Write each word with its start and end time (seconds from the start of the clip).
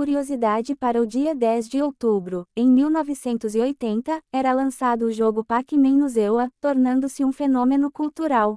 curiosidade 0.00 0.74
para 0.74 0.98
o 0.98 1.06
dia 1.06 1.34
10 1.34 1.68
de 1.68 1.82
outubro, 1.82 2.46
em 2.56 2.70
1980, 2.70 4.18
era 4.32 4.50
lançado 4.50 5.04
o 5.04 5.12
jogo 5.12 5.44
Pac-Man 5.44 5.98
no 5.98 6.08
Zewa, 6.08 6.48
tornando-se 6.58 7.22
um 7.22 7.30
fenômeno 7.30 7.90
cultural. 7.90 8.56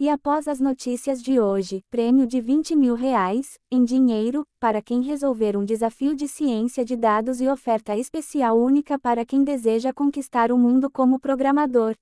E 0.00 0.08
após 0.08 0.48
as 0.48 0.60
notícias 0.60 1.22
de 1.22 1.38
hoje, 1.38 1.82
prêmio 1.90 2.26
de 2.26 2.40
20 2.40 2.74
mil 2.74 2.94
reais, 2.94 3.58
em 3.70 3.84
dinheiro, 3.84 4.46
para 4.58 4.80
quem 4.80 5.02
resolver 5.02 5.58
um 5.58 5.64
desafio 5.66 6.16
de 6.16 6.26
ciência 6.26 6.86
de 6.86 6.96
dados 6.96 7.42
e 7.42 7.48
oferta 7.48 7.94
especial 7.94 8.58
única 8.58 8.98
para 8.98 9.26
quem 9.26 9.44
deseja 9.44 9.92
conquistar 9.92 10.50
o 10.50 10.56
mundo 10.56 10.90
como 10.90 11.20
programador. 11.20 11.94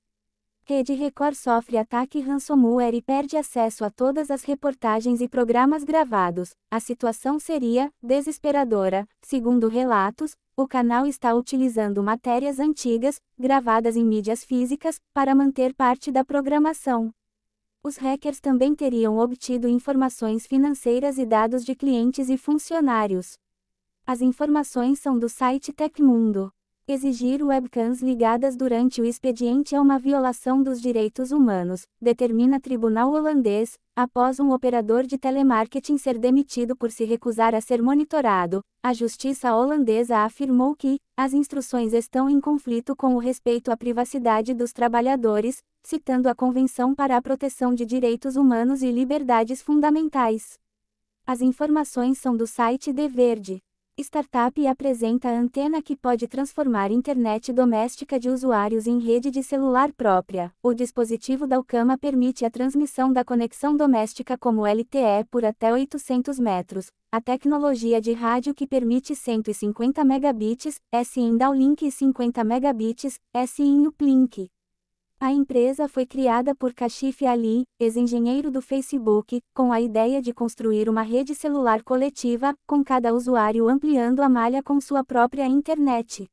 Rede 0.71 0.95
Record 0.95 1.35
sofre 1.35 1.77
ataque 1.77 2.21
ransomware 2.21 2.95
e 2.95 3.03
perde 3.03 3.37
acesso 3.37 3.85
a 3.85 3.91
todas 3.91 4.31
as 4.31 4.45
reportagens 4.45 5.21
e 5.21 5.27
programas 5.27 5.83
gravados. 5.83 6.55
A 6.71 6.79
situação 6.79 7.41
seria 7.41 7.93
desesperadora. 8.01 9.05
Segundo 9.21 9.67
relatos, 9.67 10.37
o 10.57 10.69
canal 10.69 11.09
está 11.09 11.35
utilizando 11.35 12.01
matérias 12.05 12.61
antigas, 12.61 13.21
gravadas 13.37 13.97
em 13.97 14.05
mídias 14.05 14.45
físicas, 14.45 15.01
para 15.13 15.35
manter 15.35 15.75
parte 15.75 16.13
da 16.13 16.25
programação. 16.25 17.13
Os 17.83 17.97
hackers 17.97 18.39
também 18.39 18.73
teriam 18.73 19.19
obtido 19.19 19.67
informações 19.67 20.47
financeiras 20.47 21.19
e 21.19 21.27
dados 21.27 21.65
de 21.65 21.75
clientes 21.75 22.29
e 22.31 22.39
funcionários. 22.39 23.37
As 24.07 24.21
informações 24.21 25.01
são 25.01 25.19
do 25.19 25.29
site 25.29 25.73
Tecmundo. 25.73 26.53
Exigir 26.93 27.41
webcams 27.41 28.03
ligadas 28.03 28.57
durante 28.57 29.01
o 29.01 29.05
expediente 29.05 29.77
é 29.77 29.81
uma 29.81 29.97
violação 29.97 30.61
dos 30.61 30.81
direitos 30.81 31.31
humanos, 31.31 31.83
determina 32.03 32.59
tribunal 32.59 33.13
holandês, 33.13 33.79
após 33.95 34.41
um 34.41 34.51
operador 34.51 35.05
de 35.05 35.17
telemarketing 35.17 35.97
ser 35.97 36.19
demitido 36.19 36.75
por 36.75 36.91
se 36.91 37.05
recusar 37.05 37.55
a 37.55 37.61
ser 37.61 37.81
monitorado. 37.81 38.61
A 38.83 38.93
justiça 38.93 39.55
holandesa 39.55 40.25
afirmou 40.25 40.75
que 40.75 40.99
as 41.17 41.33
instruções 41.33 41.93
estão 41.93 42.29
em 42.29 42.41
conflito 42.41 42.97
com 42.97 43.15
o 43.15 43.19
respeito 43.19 43.71
à 43.71 43.77
privacidade 43.77 44.53
dos 44.53 44.73
trabalhadores, 44.73 45.59
citando 45.87 46.29
a 46.29 46.35
Convenção 46.35 46.93
para 46.93 47.17
a 47.17 47.23
Proteção 47.23 47.73
de 47.73 47.87
Direitos 47.87 48.35
Humanos 48.35 48.83
e 48.83 48.91
Liberdades 48.91 49.63
Fundamentais. 49.63 50.59
As 51.25 51.41
informações 51.41 52.19
são 52.19 52.37
do 52.37 52.49
site 52.49 52.93
De 52.93 53.07
Verde. 53.07 53.61
Startup 54.03 54.67
apresenta 54.67 55.29
a 55.29 55.39
antena 55.39 55.83
que 55.83 55.95
pode 55.95 56.27
transformar 56.27 56.91
internet 56.91 57.53
doméstica 57.53 58.19
de 58.19 58.31
usuários 58.31 58.87
em 58.87 58.99
rede 58.99 59.31
de 59.31 59.43
celular 59.43 59.93
própria. 59.93 60.53
O 60.63 60.73
dispositivo 60.73 61.47
da 61.47 61.57
Alcama 61.57 61.99
permite 61.99 62.45
a 62.45 62.51
transmissão 62.51 63.13
da 63.13 63.25
conexão 63.25 63.77
doméstica 63.77 64.39
como 64.39 64.67
LTE 64.67 65.25
por 65.31 65.45
até 65.45 65.73
800 65.73 66.39
metros. 66.39 66.87
A 67.13 67.21
tecnologia 67.21 68.01
de 68.01 68.13
rádio 68.13 68.55
que 68.55 68.67
permite 68.67 69.15
150 69.15 70.05
megabits, 70.05 70.81
SI 71.05 71.37
downlink 71.37 71.87
e 71.87 71.91
50 71.91 72.43
megabits, 72.43 73.19
SI 73.47 73.87
uplink. 73.87 74.49
A 75.23 75.31
empresa 75.31 75.87
foi 75.87 76.07
criada 76.07 76.55
por 76.55 76.73
Kashif 76.73 77.27
Ali, 77.27 77.67
ex-engenheiro 77.79 78.51
do 78.51 78.63
Facebook, 78.63 79.43
com 79.53 79.71
a 79.71 79.79
ideia 79.79 80.23
de 80.23 80.33
construir 80.33 80.89
uma 80.89 81.03
rede 81.03 81.35
celular 81.35 81.83
coletiva, 81.83 82.55
com 82.67 82.83
cada 82.83 83.13
usuário 83.13 83.69
ampliando 83.69 84.21
a 84.21 84.31
malha 84.31 84.63
com 84.63 84.81
sua 84.81 85.05
própria 85.05 85.47
internet. 85.47 86.27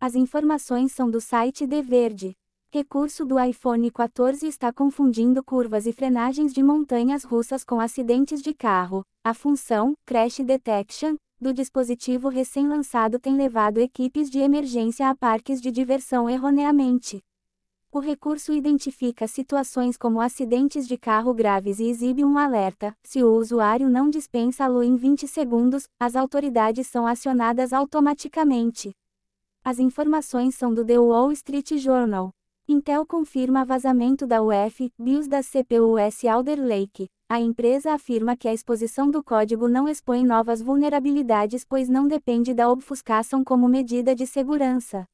As 0.00 0.14
informações 0.14 0.92
são 0.92 1.10
do 1.10 1.20
site 1.20 1.66
De 1.66 1.82
Verde. 1.82 2.32
Recurso 2.70 3.24
do 3.24 3.40
iPhone 3.40 3.90
14 3.90 4.46
está 4.46 4.72
confundindo 4.72 5.42
curvas 5.42 5.84
e 5.84 5.92
frenagens 5.92 6.54
de 6.54 6.62
montanhas 6.62 7.24
russas 7.24 7.64
com 7.64 7.80
acidentes 7.80 8.40
de 8.40 8.54
carro. 8.54 9.04
A 9.24 9.34
função 9.34 9.94
Crash 10.06 10.38
Detection 10.38 11.16
do 11.40 11.52
dispositivo 11.52 12.28
recém-lançado 12.28 13.18
tem 13.18 13.36
levado 13.36 13.78
equipes 13.78 14.30
de 14.30 14.38
emergência 14.38 15.10
a 15.10 15.14
parques 15.16 15.60
de 15.60 15.72
diversão 15.72 16.30
erroneamente. 16.30 17.20
O 17.94 18.00
recurso 18.00 18.54
identifica 18.54 19.28
situações 19.28 19.98
como 19.98 20.18
acidentes 20.18 20.88
de 20.88 20.96
carro 20.96 21.34
graves 21.34 21.78
e 21.78 21.90
exibe 21.90 22.24
um 22.24 22.38
alerta. 22.38 22.96
Se 23.02 23.22
o 23.22 23.34
usuário 23.34 23.90
não 23.90 24.08
dispensa-lo 24.08 24.82
em 24.82 24.96
20 24.96 25.28
segundos, 25.28 25.86
as 26.00 26.16
autoridades 26.16 26.86
são 26.86 27.06
acionadas 27.06 27.70
automaticamente. 27.70 28.94
As 29.62 29.78
informações 29.78 30.54
são 30.54 30.72
do 30.72 30.82
The 30.82 30.98
Wall 30.98 31.32
Street 31.32 31.72
Journal. 31.76 32.30
Intel 32.66 33.04
confirma 33.04 33.62
vazamento 33.62 34.26
da 34.26 34.40
UF, 34.42 34.90
BIOS 34.98 35.28
da 35.28 35.42
CPUS 35.42 36.24
Alder 36.24 36.64
Lake. 36.64 37.10
A 37.28 37.42
empresa 37.42 37.92
afirma 37.92 38.34
que 38.38 38.48
a 38.48 38.54
exposição 38.54 39.10
do 39.10 39.22
código 39.22 39.68
não 39.68 39.86
expõe 39.86 40.24
novas 40.24 40.62
vulnerabilidades 40.62 41.62
pois 41.62 41.90
não 41.90 42.08
depende 42.08 42.54
da 42.54 42.70
obfuscação 42.70 43.44
como 43.44 43.68
medida 43.68 44.14
de 44.14 44.26
segurança. 44.26 45.06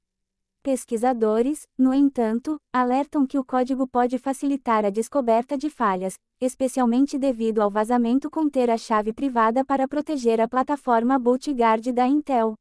Pesquisadores, 0.69 1.67
no 1.79 1.95
entanto, 1.95 2.61
alertam 2.71 3.27
que 3.27 3.39
o 3.39 3.43
código 3.43 3.89
pode 3.89 4.19
facilitar 4.19 4.85
a 4.85 4.91
descoberta 4.91 5.57
de 5.57 5.71
falhas, 5.71 6.19
especialmente 6.39 7.17
devido 7.17 7.61
ao 7.63 7.71
vazamento 7.71 8.31
conter 8.31 8.69
a 8.69 8.77
chave 8.77 9.15
privada 9.15 9.65
para 9.65 9.89
proteger 9.89 10.43
a 10.43 10.47
plataforma 10.47 11.19
BootGuard 11.19 11.91
da 11.91 12.07
Intel. 12.07 12.53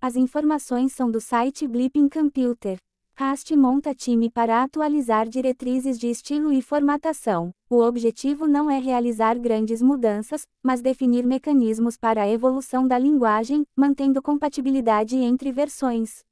As 0.00 0.14
informações 0.14 0.92
são 0.92 1.10
do 1.10 1.20
site 1.20 1.66
Blipping 1.66 2.08
Computer. 2.08 2.78
Rast 3.16 3.50
monta 3.56 3.92
time 3.92 4.30
para 4.30 4.62
atualizar 4.62 5.28
diretrizes 5.28 5.98
de 5.98 6.06
estilo 6.06 6.52
e 6.52 6.62
formatação. 6.62 7.50
O 7.68 7.82
objetivo 7.82 8.46
não 8.46 8.70
é 8.70 8.78
realizar 8.78 9.36
grandes 9.36 9.82
mudanças, 9.82 10.46
mas 10.62 10.80
definir 10.80 11.26
mecanismos 11.26 11.96
para 11.96 12.22
a 12.22 12.28
evolução 12.28 12.86
da 12.86 12.96
linguagem, 12.96 13.64
mantendo 13.76 14.22
compatibilidade 14.22 15.16
entre 15.16 15.50
versões. 15.50 16.22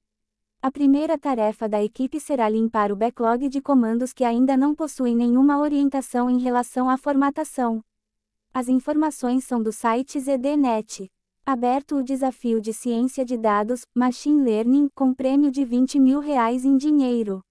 A 0.62 0.70
primeira 0.70 1.16
tarefa 1.16 1.66
da 1.66 1.82
equipe 1.82 2.20
será 2.20 2.46
limpar 2.46 2.92
o 2.92 2.96
backlog 2.96 3.48
de 3.48 3.62
comandos 3.62 4.12
que 4.12 4.22
ainda 4.22 4.58
não 4.58 4.74
possuem 4.74 5.16
nenhuma 5.16 5.58
orientação 5.58 6.28
em 6.28 6.38
relação 6.38 6.90
à 6.90 6.98
formatação. 6.98 7.82
As 8.52 8.68
informações 8.68 9.44
são 9.44 9.62
do 9.62 9.72
site 9.72 10.20
ZDNet. 10.20 11.10
Aberto 11.46 11.96
o 11.96 12.04
desafio 12.04 12.60
de 12.60 12.74
ciência 12.74 13.24
de 13.24 13.38
dados, 13.38 13.86
Machine 13.94 14.42
Learning, 14.42 14.90
com 14.94 15.14
prêmio 15.14 15.50
de 15.50 15.64
20 15.64 15.98
mil 15.98 16.20
reais 16.20 16.62
em 16.66 16.76
dinheiro. 16.76 17.42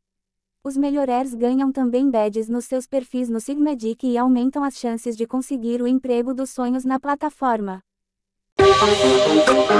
Os 0.63 0.77
melhores 0.77 1.33
ganham 1.33 1.71
também 1.71 2.11
badges 2.11 2.47
nos 2.47 2.65
seus 2.65 2.85
perfis 2.85 3.27
no 3.27 3.41
Sigmatic 3.41 4.03
e 4.03 4.19
aumentam 4.19 4.63
as 4.63 4.75
chances 4.75 5.17
de 5.17 5.25
conseguir 5.25 5.81
o 5.81 5.87
emprego 5.87 6.31
dos 6.31 6.51
sonhos 6.51 6.85
na 6.85 6.99
plataforma. 6.99 7.81
Huh. 8.81 9.79